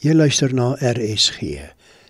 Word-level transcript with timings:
Jy 0.00 0.14
luister 0.16 0.48
na 0.56 0.78
RSG. 0.80 1.58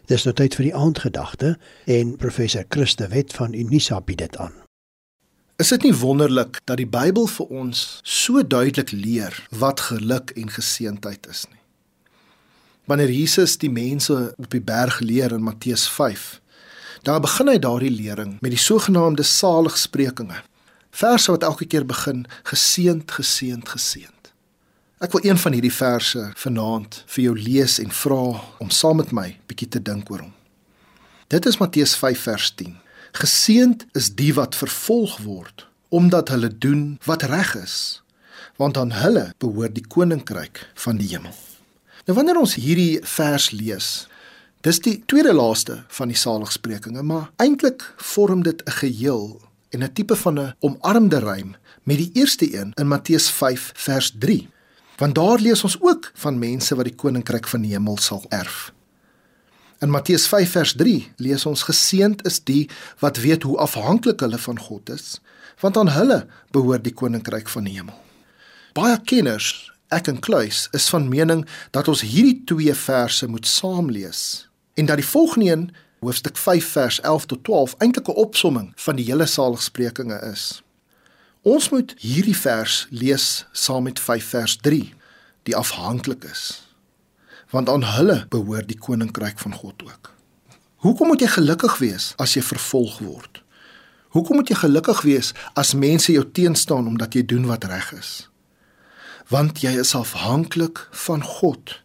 Dis 0.06 0.23
nou 0.23 0.31
tyd 0.39 0.54
vir 0.54 0.69
die 0.69 0.75
aandgedagte 0.79 1.56
en 1.90 2.12
professor 2.22 2.62
Christe 2.70 3.08
Wet 3.10 3.32
van 3.34 3.50
Unisa 3.50 3.98
bied 4.06 4.20
dit 4.22 4.36
aan. 4.38 4.52
Is 5.58 5.72
dit 5.74 5.88
nie 5.88 5.96
wonderlik 5.98 6.61
dat 6.71 6.79
die 6.79 6.87
Bybel 6.87 7.26
vir 7.26 7.50
ons 7.50 7.80
so 8.06 8.45
duidelik 8.46 8.92
leer 8.95 9.34
wat 9.50 9.82
geluk 9.88 10.30
en 10.38 10.54
geseentheid 10.54 11.26
is 11.26 11.42
nie? 11.50 11.58
Wanneer 12.87 13.11
Jesus 13.11 13.56
die 13.58 13.72
mense 13.74 14.21
op 14.38 14.49
die 14.54 14.63
berg 14.63 15.01
leer 15.03 15.35
in 15.35 15.43
Matteus 15.43 15.88
5, 15.91 16.38
daar 17.02 17.19
begin 17.27 17.51
hy 17.51 17.59
daardie 17.59 17.91
lering 17.91 18.37
met 18.38 18.55
die 18.55 18.62
sogenaamde 18.69 19.27
saligsprekinge. 19.27 20.38
Verse 20.95 21.34
wat 21.34 21.43
elke 21.43 21.66
keer 21.66 21.91
begin 21.91 22.23
geseend, 22.55 23.11
geseend, 23.19 23.66
geseend. 23.75 24.20
Ek 25.01 25.14
wil 25.16 25.23
een 25.24 25.38
van 25.41 25.55
hierdie 25.56 25.73
verse 25.73 26.23
vanaand 26.37 26.98
vir 27.09 27.23
jou 27.23 27.33
lees 27.33 27.78
en 27.80 27.88
vra 28.02 28.34
om 28.60 28.69
saam 28.69 28.98
met 29.01 29.15
my 29.16 29.30
bietjie 29.48 29.70
te 29.73 29.80
dink 29.80 30.11
oor 30.12 30.27
hom. 30.27 30.34
Dit 31.33 31.48
is 31.48 31.56
Matteus 31.56 31.95
5 31.97 32.27
vers 32.29 32.51
10. 32.59 32.75
Geseend 33.16 33.87
is 33.97 34.11
die 34.19 34.34
wat 34.37 34.59
vervolg 34.61 35.15
word 35.25 35.65
omdat 35.89 36.28
hulle 36.34 36.52
doen 36.52 36.83
wat 37.09 37.25
reg 37.33 37.55
is, 37.62 37.78
want 38.61 38.77
aan 38.77 38.92
hulle 38.92 39.25
behoort 39.41 39.75
die 39.78 39.87
koninkryk 39.89 40.61
van 40.84 41.01
die 41.01 41.09
hemel. 41.14 41.33
Nou 42.05 42.19
wanneer 42.20 42.42
ons 42.45 42.59
hierdie 42.61 43.01
vers 43.17 43.48
lees, 43.56 43.89
dis 44.61 44.84
die 44.84 44.98
tweede 45.09 45.33
laaste 45.33 45.80
van 45.97 46.12
die 46.12 46.20
saligsprekinge, 46.27 47.01
maar 47.01 47.33
eintlik 47.41 47.89
vorm 47.97 48.45
dit 48.45 48.61
'n 48.69 48.78
geheel 48.84 49.41
en 49.73 49.83
'n 49.83 49.92
tipe 49.97 50.17
van 50.17 50.39
'n 50.39 50.55
omarmde 50.61 51.25
rym 51.25 51.56
met 51.89 51.97
die 51.97 52.12
eerste 52.12 52.45
een 52.53 52.73
in 52.77 52.89
Matteus 52.89 53.30
5 53.30 53.73
vers 53.75 54.12
3. 54.19 54.48
Want 55.01 55.15
daar 55.17 55.41
lees 55.41 55.63
ons 55.65 55.79
ook 55.81 56.11
van 56.15 56.39
mense 56.39 56.77
wat 56.77 56.85
die 56.85 56.95
koninkryk 56.95 57.47
van 57.49 57.63
die 57.65 57.73
hemel 57.73 57.97
sal 57.97 58.21
erf. 58.29 58.73
In 59.81 59.89
Matteus 59.89 60.27
5 60.29 60.51
vers 60.53 60.75
3 60.77 61.13
lees 61.25 61.47
ons 61.49 61.63
geseend 61.65 62.20
is 62.29 62.37
die 62.45 62.69
wat 63.01 63.17
weet 63.25 63.47
hoe 63.48 63.57
afhanklik 63.65 64.20
hulle 64.20 64.39
van 64.39 64.61
God 64.61 64.92
is, 64.92 65.20
want 65.65 65.81
aan 65.81 65.89
hulle 65.95 66.27
behoort 66.53 66.84
die 66.84 66.92
koninkryk 66.92 67.48
van 67.48 67.65
die 67.65 67.79
hemel. 67.79 67.97
Baie 68.77 68.98
kenners, 69.01 69.73
ek 69.89 70.12
en 70.12 70.20
Kluis, 70.20 70.67
is 70.77 70.92
van 70.92 71.09
mening 71.09 71.47
dat 71.73 71.89
ons 71.89 72.05
hierdie 72.05 72.42
twee 72.45 72.75
verse 72.77 73.27
moet 73.27 73.48
saam 73.48 73.89
lees 73.89 74.51
en 74.77 74.87
dat 74.87 75.01
die 75.01 75.09
volgende 75.09 75.51
een, 75.51 75.64
hoofstuk 76.05 76.37
5 76.37 76.69
vers 76.77 77.01
11 77.01 77.27
tot 77.33 77.45
12, 77.45 77.75
eintlik 77.79 78.09
'n 78.09 78.20
opsomming 78.20 78.73
van 78.77 78.97
die 78.97 79.05
hele 79.05 79.27
saligsprekinge 79.27 80.20
is. 80.33 80.62
Ons 81.41 81.70
moet 81.72 81.94
hierdie 82.05 82.36
vers 82.36 82.83
lees 82.92 83.46
saam 83.56 83.86
met 83.88 84.00
5 84.00 84.24
vers 84.34 84.56
3, 84.60 84.80
die 85.48 85.55
afhanklik 85.56 86.24
is. 86.28 86.66
Want 87.48 87.69
aan 87.72 87.84
hulle 87.96 88.27
behoort 88.28 88.69
die 88.69 88.77
koninkryk 88.77 89.38
van 89.41 89.55
God 89.56 89.80
ook. 89.83 90.11
Hoekom 90.84 91.08
moet 91.08 91.24
jy 91.24 91.30
gelukkig 91.33 91.78
wees 91.80 92.12
as 92.20 92.34
jy 92.36 92.42
vervolg 92.44 92.98
word? 93.00 93.41
Hoekom 94.12 94.36
moet 94.36 94.52
jy 94.52 94.58
gelukkig 94.61 95.00
wees 95.06 95.30
as 95.56 95.72
mense 95.72 96.12
jou 96.12 96.27
teenstaan 96.28 96.91
omdat 96.91 97.16
jy 97.16 97.24
doen 97.24 97.48
wat 97.48 97.64
reg 97.64 97.88
is? 97.96 98.28
Want 99.33 99.62
jy 99.64 99.72
is 99.80 99.94
afhanklik 99.96 100.83
van 101.06 101.24
God 101.24 101.78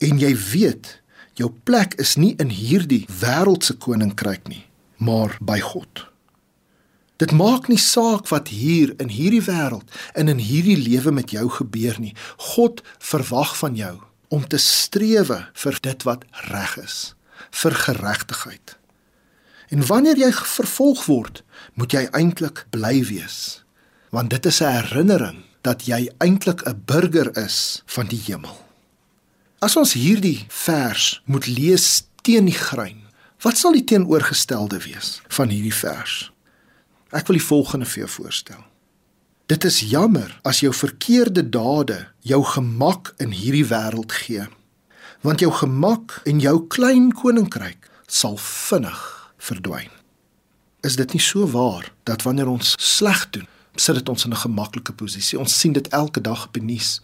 en 0.00 0.22
jy 0.22 0.32
weet 0.32 1.02
jou 1.36 1.50
plek 1.68 1.98
is 2.00 2.16
nie 2.16 2.32
in 2.40 2.48
hierdie 2.48 3.04
wêreldse 3.20 3.76
koninkryk 3.76 4.48
nie, 4.48 4.64
maar 4.96 5.36
by 5.40 5.60
God. 5.60 6.11
Dit 7.22 7.30
maak 7.30 7.68
nie 7.70 7.78
saak 7.78 8.26
wat 8.32 8.48
hier 8.50 8.96
in 8.98 9.12
hierdie 9.14 9.44
wêreld 9.46 9.86
en 10.18 10.30
in 10.32 10.40
hierdie 10.42 10.78
lewe 10.80 11.12
met 11.14 11.30
jou 11.30 11.44
gebeur 11.54 12.00
nie. 12.02 12.16
God 12.54 12.82
verwag 12.98 13.52
van 13.60 13.76
jou 13.78 13.94
om 14.34 14.42
te 14.48 14.58
strewe 14.58 15.38
vir 15.64 15.78
dit 15.84 16.06
wat 16.08 16.24
reg 16.48 16.72
is, 16.82 16.96
vir 17.62 17.76
geregtigheid. 17.84 18.74
En 19.70 19.86
wanneer 19.86 20.18
jy 20.18 20.32
vervolg 20.32 21.04
word, 21.06 21.42
moet 21.78 21.94
jy 21.94 22.02
eintlik 22.10 22.64
bly 22.74 23.04
wees, 23.06 23.62
want 24.10 24.34
dit 24.34 24.46
is 24.46 24.60
'n 24.60 24.72
herinnering 24.80 25.44
dat 25.62 25.86
jy 25.86 26.10
eintlik 26.18 26.66
'n 26.66 26.82
burger 26.86 27.30
is 27.38 27.82
van 27.86 28.06
die 28.06 28.22
hemel. 28.26 28.58
As 29.60 29.76
ons 29.76 29.92
hierdie 29.92 30.46
vers 30.48 31.22
moet 31.24 31.46
lees 31.46 32.02
teen 32.22 32.44
die 32.44 32.60
grein, 32.66 33.02
wat 33.42 33.58
sal 33.58 33.72
die 33.72 33.84
teenoorgestelde 33.84 34.78
wees 34.78 35.20
van 35.28 35.48
hierdie 35.48 35.74
vers? 35.74 36.31
Ek 37.12 37.28
wil 37.28 37.36
die 37.36 37.44
volgende 37.44 37.86
vir 37.86 38.06
jou 38.06 38.08
voorstel. 38.08 38.60
Dit 39.52 39.66
is 39.68 39.82
jammer 39.84 40.32
as 40.48 40.62
jou 40.64 40.72
verkeerde 40.72 41.42
dade 41.44 41.98
jou 42.24 42.40
gemak 42.54 43.12
in 43.20 43.34
hierdie 43.36 43.66
wêreld 43.68 44.14
gee. 44.22 44.46
Want 45.20 45.44
jou 45.44 45.50
gemak 45.52 46.22
en 46.24 46.40
jou 46.40 46.54
klein 46.72 47.10
koninkryk 47.12 47.90
sal 48.08 48.38
vinnig 48.40 49.02
verdwyn. 49.36 49.92
Is 50.80 50.96
dit 50.96 51.12
nie 51.12 51.20
so 51.20 51.44
waar 51.52 51.92
dat 52.08 52.24
wanneer 52.24 52.48
ons 52.48 52.74
sleg 52.80 53.28
doen, 53.36 53.46
sit 53.76 54.00
dit 54.00 54.08
ons 54.08 54.24
in 54.24 54.32
'n 54.32 54.44
gemaklike 54.48 54.92
posisie? 54.92 55.38
Ons 55.38 55.58
sien 55.58 55.72
dit 55.72 55.88
elke 55.88 56.20
dag 56.20 56.46
op 56.46 56.52
die 56.52 56.64
nuus. 56.64 57.00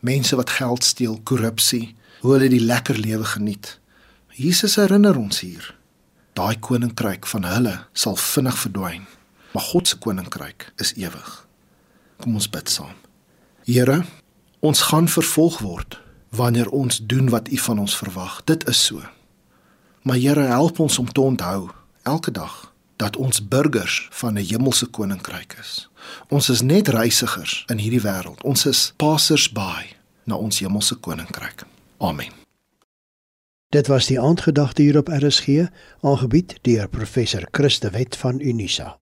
Mense 0.00 0.36
wat 0.36 0.50
geld 0.50 0.84
steel, 0.84 1.20
korrupsie, 1.22 1.94
hoe 2.20 2.32
hulle 2.32 2.48
die 2.48 2.64
lekker 2.64 2.98
lewe 2.98 3.24
geniet. 3.24 3.78
Jesus 4.28 4.76
herinner 4.76 5.16
ons 5.16 5.40
hier. 5.40 5.74
Daai 6.32 6.58
koninkryk 6.58 7.26
van 7.26 7.44
hulle 7.44 7.86
sal 7.92 8.16
vinnig 8.16 8.58
verdwyn 8.58 9.06
maar 9.52 9.62
God 9.62 9.88
se 9.88 9.98
koninkryk 9.98 10.72
is 10.76 10.94
ewig. 10.94 11.46
Kom 12.16 12.34
ons 12.34 12.50
bid 12.50 12.70
saam. 12.70 12.94
Here, 13.64 14.02
ons 14.60 14.80
gaan 14.90 15.08
vervolg 15.08 15.58
word 15.58 16.00
wanneer 16.32 16.68
ons 16.68 16.98
doen 17.06 17.28
wat 17.28 17.48
U 17.48 17.56
van 17.56 17.78
ons 17.78 17.96
verwag. 17.96 18.40
Dit 18.44 18.68
is 18.68 18.84
so. 18.84 19.02
Maar 20.02 20.16
Here, 20.16 20.40
help 20.40 20.78
ons 20.78 20.98
om 20.98 21.12
te 21.12 21.20
onthou 21.20 21.70
elke 22.02 22.30
dag 22.30 22.72
dat 22.96 23.16
ons 23.16 23.48
burgers 23.48 24.08
van 24.10 24.34
'n 24.34 24.46
hemelse 24.46 24.86
koninkryk 24.86 25.56
is. 25.60 25.88
Ons 26.28 26.48
is 26.48 26.60
net 26.60 26.88
reisigers 26.88 27.64
in 27.66 27.78
hierdie 27.78 28.00
wêreld. 28.00 28.42
Ons 28.42 28.66
is 28.66 28.92
passers-by 28.96 29.94
na 30.24 30.34
ons 30.34 30.58
hemelse 30.58 30.94
koninkryk. 30.94 31.64
Amen. 31.98 32.32
Dit 33.68 33.86
was 33.86 34.06
die 34.06 34.20
aandgedagte 34.20 34.82
hier 34.82 34.96
op 34.96 35.08
RSG, 35.08 35.46
aangebied 36.00 36.58
deur 36.60 36.88
professor 36.88 37.48
Christe 37.50 37.90
Wet 37.90 38.16
van 38.16 38.40
Unisa. 38.40 39.02